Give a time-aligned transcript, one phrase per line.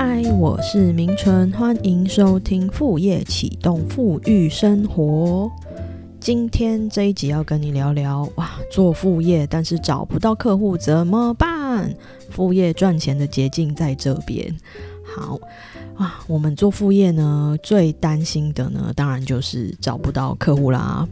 [0.00, 5.50] 嗨，我是明纯，欢迎收听副业启动富裕生活。
[6.20, 11.92] 今天这一集要跟你聊聊，哇，做副业但是找不到客户怎么办？
[12.30, 14.56] 副业赚钱的捷径在这边。
[15.04, 15.36] 好
[15.96, 21.08] 啊，我们做副业呢，最担心的呢，当然就是找不到客户啦。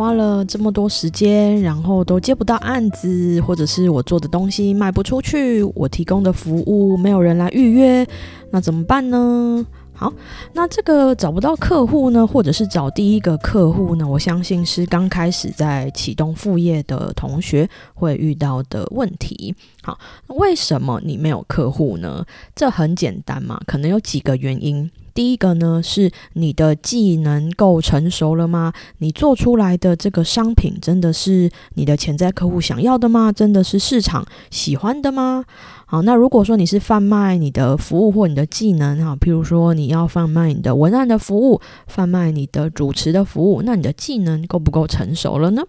[0.00, 8.06] 花了这么多时间，然后都接不到案子，或者是我做的东西卖不出去，我提供的服务没有人来预约，
[8.50, 9.66] 那怎么办呢？
[9.92, 10.10] 好，
[10.54, 14.08] 那这个找不到客户呢，或者是找第一个客户呢？
[14.08, 19.54] 我相信是刚开始在启动副业的同学会遇到的问题。
[19.82, 19.98] 好，
[20.28, 22.24] 为什么你没有客户呢？
[22.56, 24.90] 这很简单嘛，可能有几个原因。
[25.20, 28.72] 第一个呢，是你的技能够成熟了吗？
[29.00, 33.30] 你做出来的这个商品真的是你的潜在客户想要的吗？
[33.30, 35.44] 真的是市场喜欢的吗？
[35.84, 45.62] 好，那如果说你是贩卖你的服务或你的技能，哈，譬如说你要贩卖你的文案的服务，贩卖你的主持的服务，那你的技能够不够成熟了呢？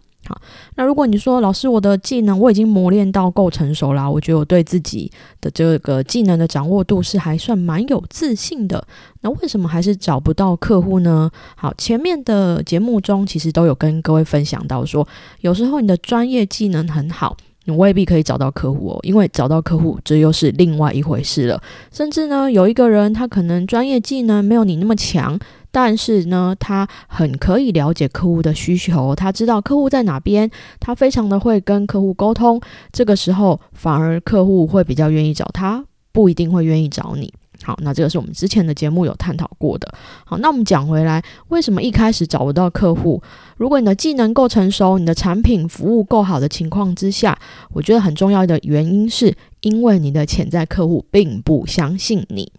[0.76, 8.86] 那如果你说老师，我的技能我已经磨练到够成熟啦，我觉得我对自己的这个技能的掌握度是还算蛮有自信的，
[9.22, 11.30] 那为什么还是找不到客户呢？
[11.56, 15.08] 好，前面的节目中其实都有跟各位分享到说，
[15.42, 21.62] 有时候你的专业技能很好，你未必可以找到客户哦，因为找到客户这又是另外一回事了。
[21.92, 25.40] 甚至呢，有一个人他可能专业技能没有你那么强。
[25.72, 32.62] 但是呢，他很可以了解客户的需求，他知道客户在哪边，他非常的会跟客户沟通。
[32.92, 37.34] 这个时候，反而客户会比较愿意找他，不一定会愿意找你。
[37.64, 39.94] 好，那这个是我们之前的节目有探讨过的。
[40.26, 43.22] 好，那我们讲回来，为什么一开始找不到客户？
[43.56, 47.38] 如果你的技能够成熟，你的产品服务够好的情况之下，
[47.72, 52.52] 我觉得很重要的原因是因为你的潜在客户并不相信你。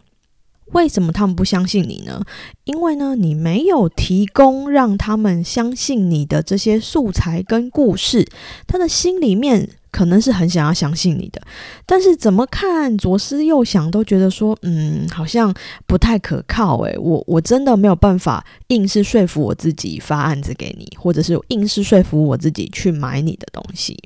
[0.73, 2.25] 为什么他们不相信你呢？
[2.65, 8.27] 因为呢，你没有提供让他们相信你的这些素材跟故事，
[8.66, 11.43] 他的心里面可能是很想要相信你的，
[11.84, 15.55] 但是怎么看左思右想都觉得说，嗯，好像
[15.87, 16.78] 不太可靠。
[16.83, 23.99] 诶，我我真的没有办法硬是说服我自己发案子给你，或者是硬是说服我自己去买你的东西。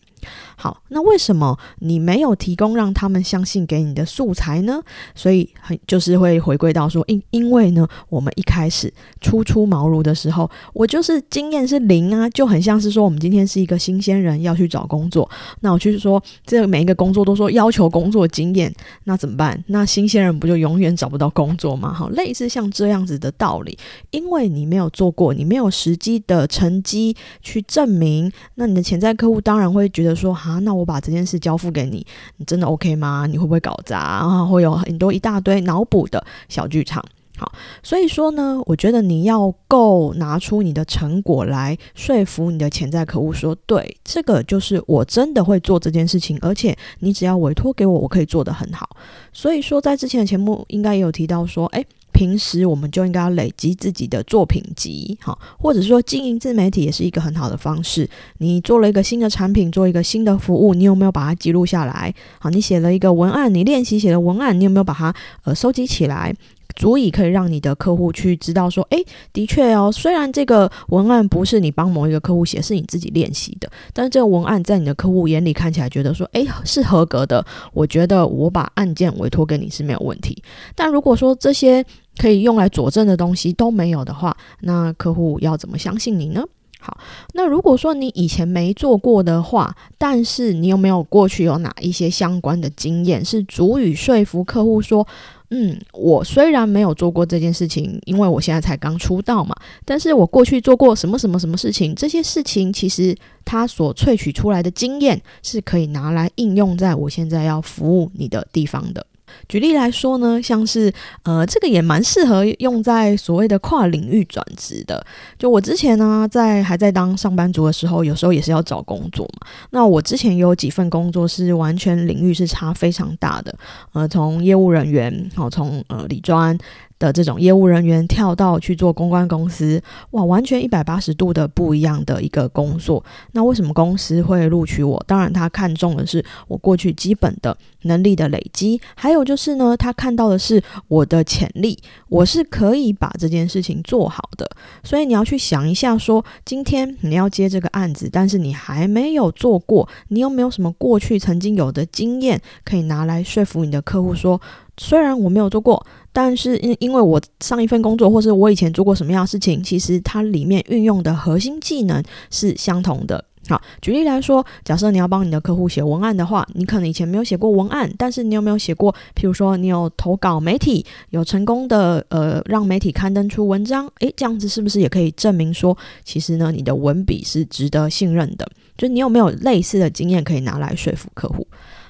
[0.59, 4.81] 好，那为什么你没有提供让他们相信给你的素材呢？
[5.15, 8.91] 所以很就是会回归到说，因因为呢，我们一开始
[9.21, 15.31] 初出茅庐的时候，我就是经验是零啊，就很像是说我们今天是一个新鲜人要去找工作，
[15.61, 18.75] 那我就是说这每一个工作都说要求工作经验，
[19.05, 19.62] 那怎么办？
[19.66, 21.93] 那新鲜人不就永远找不到工作吗？
[21.93, 23.77] 好，类似像这样子的道理，
[24.11, 30.34] 因为你没有做过，你没有实际的成绩去证明，那你的潜在客户当然会觉得说。
[30.47, 33.27] 啊，那我把这件事交付给你，你真的 OK 吗？
[33.29, 33.99] 你会不会搞砸？
[33.99, 37.05] 啊，会有很多一大堆脑补的小剧场。
[37.37, 37.53] 好，
[37.83, 48.97] 所以说呢，我觉得你要够拿出你的成果来说服你的潜在客户，说对，这个就是我真的会做这件事情，而且你只要委托给我，我可以做得很好。
[49.33, 51.84] 所以说，在之前的节目应该也有提到说，诶。
[52.16, 58.09] 平时我们就应该要累积自己的作品集，好，或者说经营自媒体也是一个很好的方式。
[58.38, 62.15] 你做了一个新的产品，做一个新的服务，你有没有把它记录下来？
[62.38, 66.34] 好，你写了一个文案，你练习写的文案，你有没有把它呃收集起来？
[66.76, 77.44] 足以可以让你的客户去知道说，诶，的确哦，虽然这个文案不是你帮某一个客户写，是你自己练习的，但是这个文案在你的客户眼里看起来觉得说，诶，是合格的。
[77.72, 80.41] 我觉得我把案件委托给你是没有问题。
[80.75, 81.84] 但如果说这些
[82.19, 86.44] 可以用来佐证的东西都没有的话，那客户要怎么相信你呢？
[86.78, 86.98] 好，
[87.32, 95.04] 那如果说你以前没做过的话，但是你有没有过去有哪一些相关的经验，是足以说服客户说，
[95.51, 109.07] 嗯，我虽然没有做过这件事情，因为我现在才刚出道嘛，但是我过去做过什么什么什么事情，这些事情其实它所萃取出来的经验是可以拿来应用在我现在要服务你的地方的。
[109.48, 110.92] 举例来说呢，像是
[111.22, 115.04] 呃，这个也蛮适合用在所谓的跨领域转职的。
[115.38, 119.47] 就我之前呢，在还在当上班族的时候，有时候也是要找工作嘛。
[119.71, 123.54] 那我之前有几份工作是完全领域是差非常大的，
[123.92, 126.56] 呃，从业务人员，好，从呃理专。
[126.98, 129.83] 的这种业务人员跳到去做公关公司，
[130.13, 133.04] 哇，完全一百八十度的不一样的一个工作。
[133.33, 135.03] 那为什么公司会录取我？
[135.07, 141.78] 当然，他看中的是我过去基本的能力的累积，还有就是呢，他看到的是我的潜力，
[142.09, 144.49] 我是可以把这件事情做好的。
[144.83, 154.41] 所以你要去想一下，说今天你要接这个案子，但是你还没有做过，你有没有什么过去曾经有的经验可以拿来说服你的客户说？
[154.78, 163.22] 虽然我没有做过，但是因因为我上一份工作或是我以前做过什么样的事情，其实它里面运用的核心技能是相同的。
[163.48, 168.91] 好，举例来说，假设你要帮你的客户写文案的话，你可能以前没有写过文案，但是你有没有写过？
[169.15, 178.51] 譬如说，你有投稿媒体，有成功的呃让媒体刊登出文章，诶，这样子是不是也可以证明说，其实呢，你的文笔是值得信任的？
[178.78, 181.47] 就你有没有类似的经验可以拿来说服客户？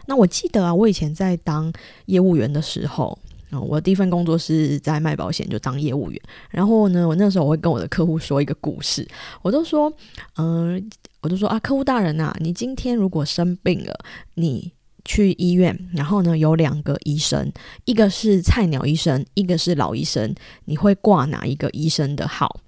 [0.09, 1.73] 那我记得啊，我以前在当
[2.07, 3.17] 业务员的时候，
[3.51, 6.21] 啊，我第一份工作是在卖保险，就当业务员。
[6.51, 9.07] 然后呢，我那时候我会跟我的客户说一个故事，
[9.43, 9.93] 我都说，
[10.37, 10.91] 嗯，
[11.21, 13.97] 我就说啊，客户大人呐，你今天如果生病了，
[14.35, 14.73] 你
[15.05, 17.53] 去医院，然后呢有两个医生，
[17.85, 20.35] 一个是菜鸟医生，一个是老医生，
[20.65, 22.61] 你会挂哪一个医生的号？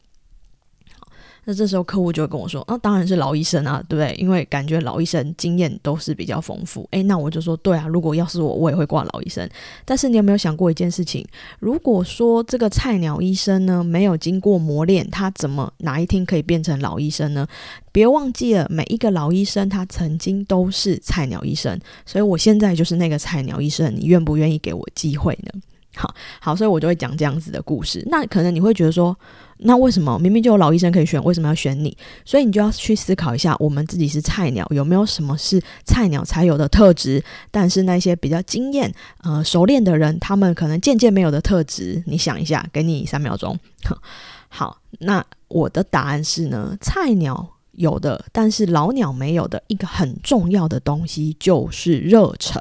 [1.49, 4.15] 那这时候客户就会跟我说：“啊，当然是老医生啊，对不对？
[4.21, 9.49] 因为感觉老医生经验都是比较丰富。”诶，那我就说：“对啊，如果要是我，我也会挂老医生。
[9.87, 11.27] 但是你有没有想过一件事情？
[11.59, 17.47] 如果说这个菜鸟医生呢没有经过磨练，他怎么哪一天可以变成老医生呢？
[17.93, 23.91] 别忘记了，每一个老医生他曾经都是菜鸟医生，所以我现在就是那个菜鸟医生。
[23.97, 25.59] 你愿不愿意给我机会呢？”
[25.97, 28.07] 好好，所以我就会讲这样子的故事。
[28.11, 29.19] 那可能你会觉得说，
[29.61, 31.97] 那为什么明明就有老医生可以选，为什么要选你？
[32.25, 37.23] 所以你就要去思考一下，我们自己是菜鸟，有没有什么是菜鸟才有的特质？
[37.51, 43.59] 但是那些比较经验、呃熟练的人，他们可能渐渐没有的特质，你想一下，给你三秒钟。
[44.49, 52.61] 好，那我的答案是呢，菜鸟有的，但是老鸟没有的一个很重要的东西就是热忱。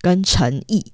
[0.00, 0.84] 跟诚意，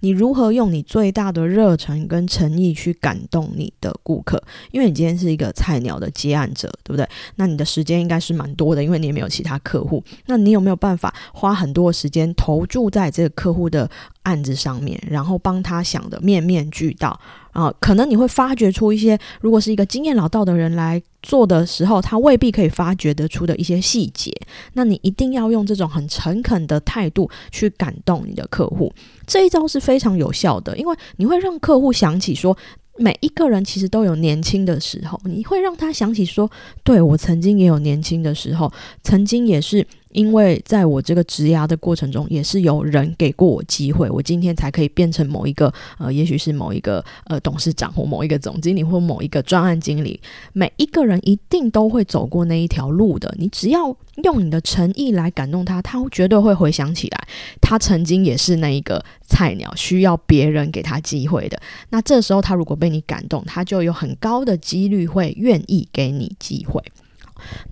[0.00, 4.42] 你如何用你最大的热忱跟诚意去感动你的顾客？
[4.70, 7.08] 因为你今天是一个菜鸟的接案者，对不对？
[7.36, 10.02] 那你的时间应该是蛮多的，因为你也没有其他客户。
[10.26, 13.90] 那你有没有办法花很多时间投注在这个客户的
[14.24, 17.18] 案子上面，然后帮他想的面面俱到？
[17.52, 24.32] 啊，可能你会发掘出一些，如果是一个经验老道的人来做的时候，他未必可以发掘得出的一些细节。
[24.72, 28.92] 那你一定要用这种很诚恳的态度去感动你的客户，
[29.24, 32.56] 这一招是非常有效的，因为你会让客户想起说，
[32.96, 36.50] 每一个人其实都有年轻的时候，你会让他想起说，
[36.82, 38.72] 对我曾经也有年轻的时候，
[39.04, 39.86] 曾经也是。
[40.14, 50.20] 因为在我这个职涯的过程中，也是有人给过我机会，我今天才可以变成某一个呃，也许是某一个呃董事长或某一个总经理或某一个专案经理。
[50.52, 53.34] 每一个人一定都会走过那一条路的。
[53.38, 57.28] 你只要用你的诚意来感动他，他绝对会回想起来，
[57.60, 61.60] 他曾经也是那一个菜鸟，需要别人给他机会的。
[61.90, 66.80] 那这时候他如果被你感动，他就有很高的几率会愿意给你机会。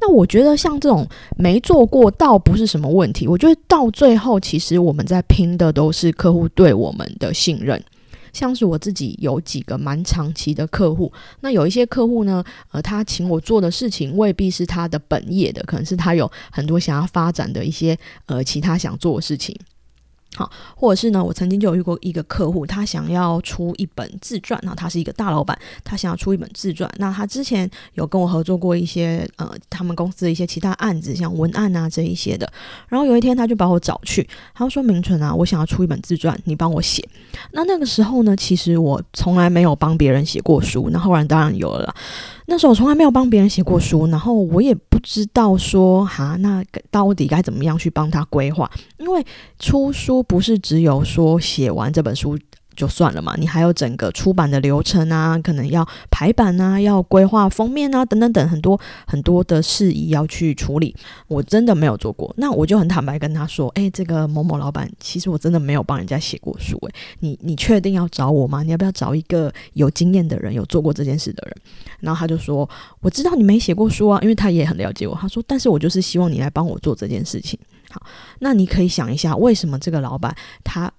[0.00, 1.06] 那我觉得像这种
[1.36, 3.26] 没做过倒不是什么问题。
[3.26, 7.82] 我觉得到最后，其实我们在拼的都是客户对我们的信任。
[8.32, 17.94] 像是我自己有几个蛮长期的客户，那有一些客户呢，呃，他请我做的事情未必是他的本业的，可能是他有很多想要发展的一些
[18.24, 19.54] 呃其他想做的事情。
[20.34, 21.22] 好，或者是呢？
[21.22, 24.58] 我曾经就有遇过一个客户，他想要出一本自传。
[24.62, 26.90] 那他是一个大老板，他想要出一本自传。
[26.96, 32.50] 那他之前有跟我合作过一些呃，他们公司的一些其他案子，像文案啊这一些的。
[32.88, 37.06] 然后有一天，他就把我找去，他说：“明纯啊，我想要出一本自传，你帮我写。”
[37.52, 40.88] 那那个时候呢，其实我从来没有帮别人写过书。
[40.90, 41.94] 那后来当然有了。
[42.46, 48.70] 那时候我从来没有帮别人写过书，然后我也不知道说哈，那到底该怎么样去帮他规划？
[48.98, 49.24] 因为
[49.58, 52.38] 出书不是只有说写完这本书。
[52.82, 60.92] 就算了嘛，你还有整个出版的流程啊，可能要排版啊，要规划封面啊，等等等很多很多的事宜要去处理。
[61.28, 66.76] 我真的没有做过，那我就很坦白跟他说：“哎，这个某某老板，其实我真的没有帮人家写过书。
[66.88, 68.64] 哎，你你确定要找我吗？
[68.64, 71.56] 你要不要找一个有经验的人，有做过这件事的人？”
[72.02, 72.68] 然后他就说
[73.00, 77.56] ：“我知道你没写过书啊，因为他也很了解我。”他说：“但是我就是希望你来帮我做这件事情。”
[77.90, 78.02] 好，
[78.40, 80.34] 那你可以想一下，为什么这个老板
[80.64, 80.92] 他？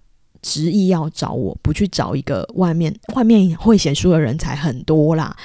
[0.43, 5.35] 执意要找我，不去找一个外面外面会写书的人才很多啦，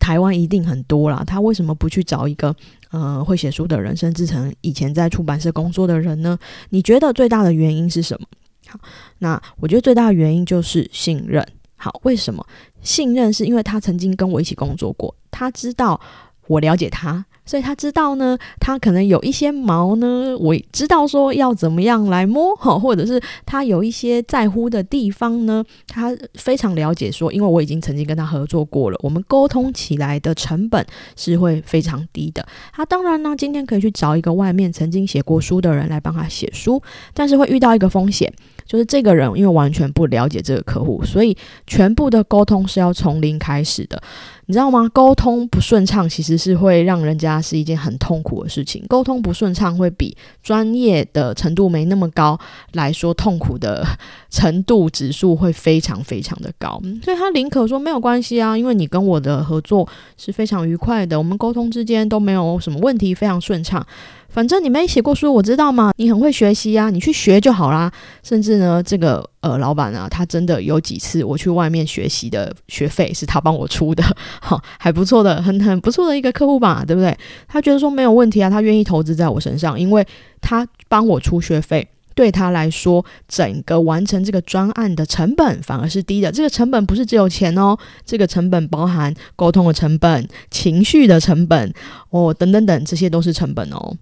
[0.00, 1.24] 台湾一定很多啦。
[1.26, 2.54] 他为什么不去找一个
[2.90, 6.38] 呃会写书的人，甚至成以前在出版社工作的人呢？
[6.68, 8.26] 你觉得最大的原因是什么？
[8.66, 8.78] 好，
[9.20, 11.46] 那我觉得最大的原因就是信任。
[11.76, 12.44] 好，为什么
[12.82, 13.32] 信任？
[13.32, 15.98] 是因为他曾经跟我一起工作过，他知道
[16.46, 17.24] 我了解他。
[17.50, 32.46] 所以他知道呢，他可能有一些毛呢，我知道说要怎么样来摸 哈，或者是他有一些在乎的地方呢，他非常了解说，因为我已经曾经跟他合作过了，我们沟通起来的成本是会非常低的。
[32.72, 36.80] 他当然呢，今天可以去找一个外面曾经写过书的人来帮他写书，
[37.12, 38.32] 但是会遇到一个风险，
[38.70, 41.36] 就是这个人因为完全不了解这个客户，所以
[41.66, 44.00] 全部的沟通是要从零开始的。
[44.46, 44.88] 你知道吗？
[44.92, 48.84] 沟通不顺畅，其实是会让人家是一件很痛苦的事情。
[48.88, 52.38] 沟通不顺畅，会比专业的程度没那么高
[52.74, 53.84] 来说，痛苦的
[54.28, 56.80] 程度指数会非常非常的高。
[57.02, 63.84] 所以他宁可说没有关系啊，因为你跟我的合作是非常愉快的，我们沟通之间都没有什么问题，非常顺畅。
[64.30, 65.92] 反正你没写过书，我知道吗？
[65.96, 67.92] 你很会学习呀，你去学就好啦。
[68.22, 74.04] 甚至呢，这个呃老板啊，他真的有几次我去外面学习的学费是他帮我出的，
[74.40, 77.16] 好还不错的，很很不错的一个客户吧，对不对？
[77.48, 80.06] 他觉得说没有问题啊，他愿意投资在我身上，因为
[80.40, 81.88] 他帮我出学费。
[82.12, 86.30] 对他来说，整个完成这个专案的成本反而是低的。
[86.30, 91.72] 这个成本不是只有钱哦，这个成本包含沟通的成本、情绪的成本
[92.10, 93.96] 哦，等等等，这些都是成本哦。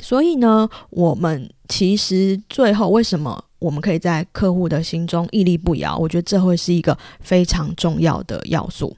[0.00, 5.96] 所以呢，我们其实最后为什么我们可以在客户的心中屹立不摇？
[5.96, 8.96] 我觉得这会是一个非常重要的要素。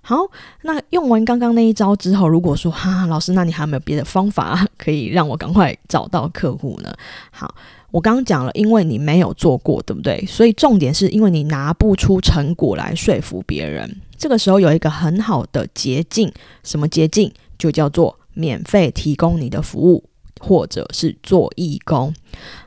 [0.00, 0.18] 好，
[0.62, 6.94] 那用完刚刚那一招之后，如果说哈老师，那你还有没有别的方法可以让我赶快找到客户呢？
[7.30, 7.54] 好，
[7.90, 10.22] 我刚刚讲了，因为你没有做过，对不对？
[10.26, 14.00] 所以重点是因为你拿不出成果来说服别人。
[14.18, 16.30] 这个时候有一个很好的捷径，
[16.62, 17.32] 什么捷径？
[17.56, 20.04] 就叫做免费提供你的服务。
[20.40, 22.12] 或者是做义工，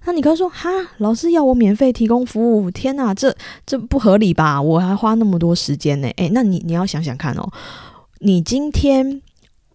[0.05, 4.61] 那你可以说哈，老师要我免费提供服务，天哪，这这不合理吧？
[4.61, 6.07] 我还花那么多时间呢。
[6.15, 7.47] 诶，那你你要想想看哦，
[8.19, 9.21] 你今天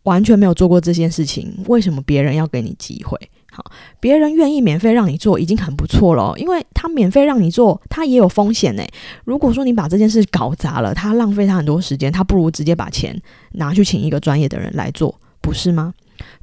[0.04, 3.18] 完全没有做过这件事情，为什么别人要给你机会？
[3.52, 3.62] 好，
[4.00, 8.82] 别人愿意免费让你做已经很不错了，因为他免费让你做，他也有风险呢。
[9.24, 13.20] 如果说你把这件事搞砸了，他浪费他很多时间，他不如直接把钱
[13.52, 15.92] 拿去请一个专业的人来做，不是吗？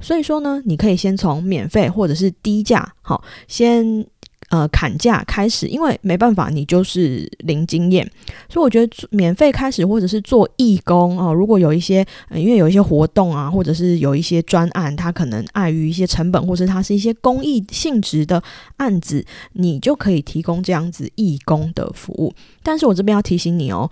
[0.00, 4.04] 所以说呢，你可以先从免费或者是低价，好，先
[4.48, 8.04] 呃砍价开始，因为没办法，你就是零经验，
[8.48, 18.42] 所以我觉得免费开始或者是做义工哦，如果有一些因为有一些活动啊，或者是有一些专案，它可能碍于一些成本，或者它是一些公益性质的
[18.78, 22.34] 案子，你就可以提供这样子义工的服务。
[22.62, 23.90] 但是我这边要提醒你哦。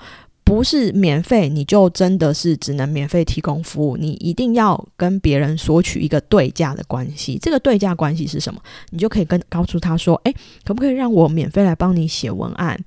[0.49, 3.99] 不是免费，你就真的是只能免费提供服务。
[3.99, 7.39] 你一定要跟别人索取一个对价的关系。
[7.39, 8.59] 这个对价关系是什么？
[8.89, 12.83] 你就可以跟告诉他说：“诶，可不可以让我免费来帮你写文案？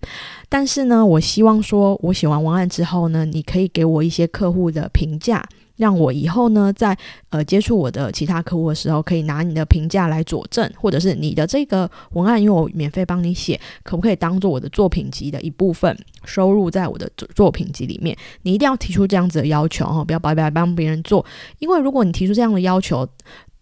[0.50, 5.48] 但是呢，我希望说我写完文案之后呢，你可以给我一些客户的评价。”
[5.78, 6.98] 让我以后呢，在
[7.30, 18.16] 呃接触我的其他客户的时候，可以拿你的评价来佐证，或者是你的这个文案，因为我免费帮你写，可不可以当做我的作品集的一部分，收入在我的作品集里面？
[18.44, 21.26] 你一定要提出这样子的要求哦，不要白白帮别人做，
[21.60, 23.08] 因为如果你提出这样的要求，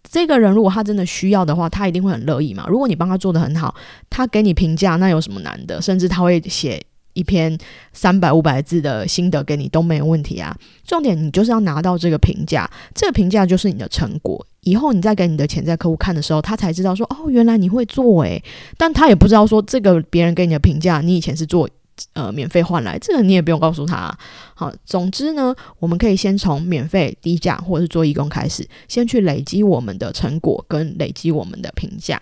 [0.02, 2.66] 这个人如果他真的需要的话，他一定会很乐意嘛。
[2.68, 3.74] 如果你帮他做的很好，
[4.08, 5.80] 他给你评价，那有什么难的？
[5.80, 6.82] 甚至他会写。
[7.12, 7.56] 一篇
[7.92, 10.56] 三百五百字的心得给你都没有问题啊！
[10.86, 14.46] 重点你就是要拿到这个评价，这个评价就是你的成果。
[14.62, 18.42] 以后你再给你的潜在客户看的时候，他才知道说哦，原来你会做诶。
[18.76, 21.68] 但他也不知道说这个别人给你的评价，你以前是做
[22.12, 24.16] 呃免费换来，这个你也不用告诉他。
[24.54, 32.20] 好，总之呢，我们可以先从免费低价或者是做义工开始，先去累积我们的成果跟累积我们的评价。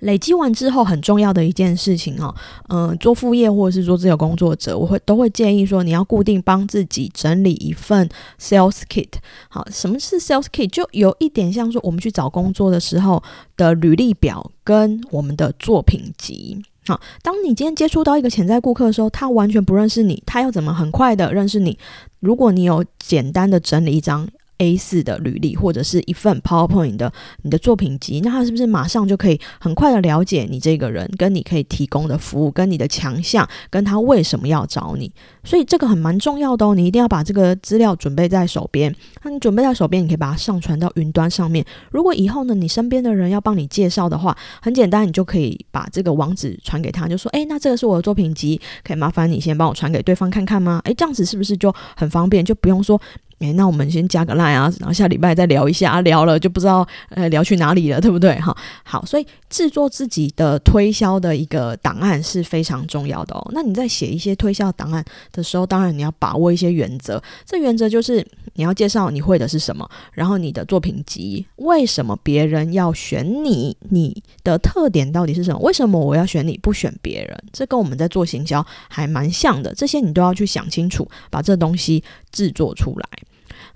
[0.00, 2.34] 累积完之后，很重要的一件事情哦，
[2.68, 9.08] 嗯，做副业或者是做自由工作者，我会都会建议说，你要固定帮自己整理一份 sales kit。
[9.48, 10.68] 好，什么是 sales kit？
[10.68, 13.22] 就有一点像说，我们去找工作的时候
[13.56, 16.62] 的履历表跟我们的作品集。
[16.86, 21.78] 好，当你今天接触到一个潜在顾客的时候，他完全不认识你，他要怎么很快的认识你？
[22.20, 24.28] 如果你有简单的整理一张。
[24.58, 35.12] A 四的履历或者是一份 PowerPoint 的你的作品集，那他是不是马上就可以很快的了解你这个人，跟你可以提供的服务，跟你的强项，跟他为什么要找你？
[35.44, 38.94] 所以这个很蛮重要的哦，你一定要把这个资料准备在手边。
[39.22, 41.64] 那你准备在手边，你可以把它上传到云端上面。
[41.90, 52.44] 如果以后呢，你身边的人要帮你介绍的话，很简单，你就可以把这个网址传给他，就说：“诶，那这个是我的作品集，可以麻烦你先帮我传给对方看看吗？”诶，这样子是不是就很方便？
[52.44, 53.00] 就不用说。
[53.40, 58.34] 诶，那我们先加个 line 啊，然后下礼拜再聊一下，聊了就不知道呃聊去哪里了，对不对？
[58.40, 63.50] 哈，好，所以制作自己的推销的一个档案是非常重要的哦。
[63.52, 67.22] 那你在写一些推销档案的时候，当然你要把握一些原则。
[67.44, 75.58] 这原则就是你要介绍你会的是什么，然后你的作品集为什么别人要选你，你的特点到底是什么？
[75.60, 77.38] 为什么我要选你不选别人？
[77.52, 79.74] 这跟我们在做行销还蛮像的。
[79.74, 82.02] 这些你都要去想清楚，把这东西
[82.36, 83.08] 制作出来。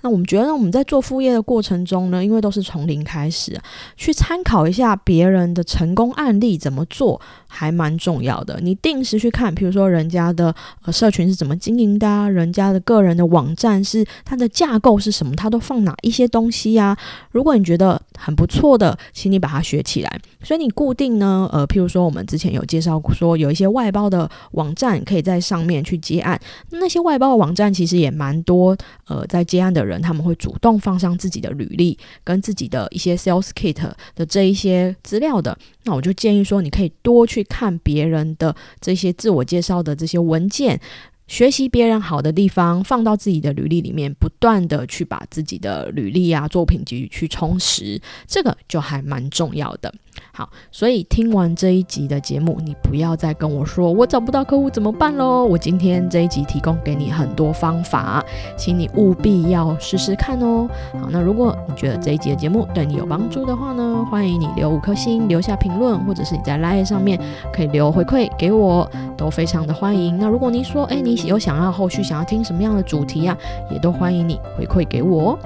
[0.02, 3.59] 那我们觉得我们在做副业的过程中呢，因为都是从零开始，
[3.97, 8.59] 去参考一下别人的成功案例怎么做，还蛮重要的。
[8.62, 10.54] 你定时去看，比如说人家的
[10.85, 16.97] 呃社群是怎么经营的，人家的个人的网站是它的架构是什么，它都放哪一些东西呀？
[17.30, 20.21] 如果你觉得很不错的，请你把它学起来。
[20.42, 26.40] 所以你固定呢，呃，譬如说我们之前有介绍，说有一些外包的网站可以在上面去接案，
[26.71, 28.75] 那些外包的网站其实也蛮多，
[29.07, 33.75] 呃，在接案的人他们会主动放上自己的履历跟自己的一些 sales kit
[34.14, 35.59] 的这一些资料的。
[35.82, 40.80] 那我就建议说，你可以多去看别人的这些自我介绍的这些文件。
[41.26, 49.94] 学习别人好的地方，放到自己的履历里面，不断的去把自己的履历啊、作品集去充实，这个就还蛮重要的。
[50.33, 55.45] 好，所以听完这一集的节目，你不要再跟我说我找不到客户怎么办喽。
[55.45, 58.25] 我今天这一集提供给你很多方法，
[58.57, 60.69] 请你务必要试试看哦。
[61.00, 67.21] 好，那如果你觉得这一集的节目对你有帮助的话呢，欢迎你留五颗星，留下评论，或者是你在 Line 上面
[67.53, 70.17] 可以留回馈给我，都非常的欢迎。
[70.19, 73.37] 那如果你说，哎，你有想要后续想要听什么样的主题啊，
[73.71, 75.39] 也都欢迎你回馈给我哦。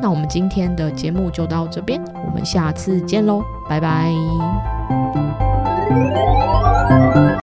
[0.00, 4.12] 那我们今天的节目就到这边，我们下次见喽，拜拜。